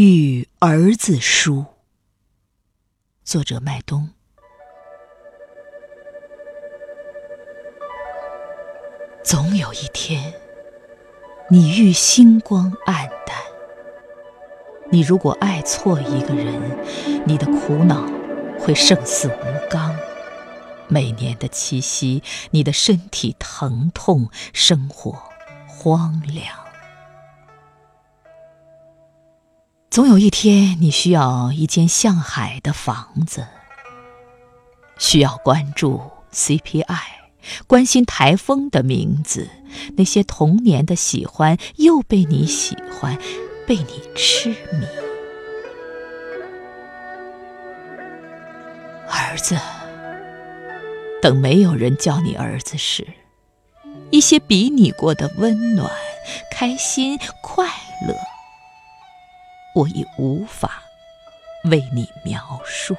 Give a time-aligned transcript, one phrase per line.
[0.00, 1.64] 遇儿子书，
[3.24, 4.10] 作者麦冬。
[9.24, 10.34] 总有一天，
[11.50, 13.36] 你遇星光黯淡。
[14.92, 16.78] 你如果爱错一个人，
[17.26, 18.06] 你的苦恼
[18.60, 19.92] 会胜似吴刚。
[20.86, 22.22] 每年的七夕，
[22.52, 25.20] 你的身体疼痛，生活
[25.66, 26.67] 荒凉。
[29.90, 33.46] 总有一天，你需要一间向海的房子，
[34.98, 36.98] 需要关注 CPI，
[37.66, 39.48] 关心台风的名字，
[39.96, 43.18] 那些童年的喜欢又被你喜欢，
[43.66, 44.86] 被你痴迷。
[49.10, 49.58] 儿子，
[51.22, 53.06] 等没有人叫你儿子时，
[54.10, 55.90] 一些比拟过的温暖、
[56.52, 57.66] 开心、快
[58.06, 58.14] 乐。
[59.78, 60.82] 我已无法
[61.70, 62.96] 为你描述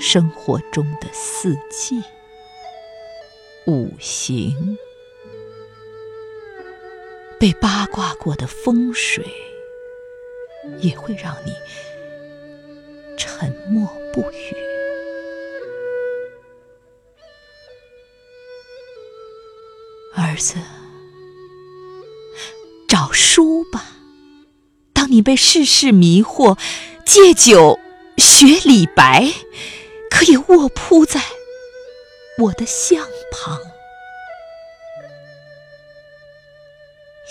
[0.00, 2.02] 生活中的四季、
[3.68, 4.76] 五行，
[7.38, 9.24] 被八卦过的风水，
[10.80, 11.52] 也会让你
[13.16, 14.56] 沉默不语。
[20.16, 20.56] 儿子，
[22.88, 23.94] 找书吧。
[25.10, 26.58] 你被世事迷惑
[27.04, 27.78] 借酒
[28.16, 29.32] 学李白
[30.10, 31.20] 可以卧铺在
[32.38, 33.58] 我的相旁。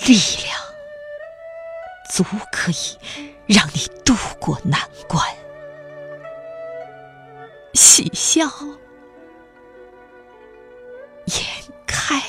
[0.06, 0.58] 力量
[2.10, 2.98] 足可以
[3.46, 5.22] 让你渡过难关。
[7.74, 8.46] 喜笑
[11.26, 12.22] 颜开。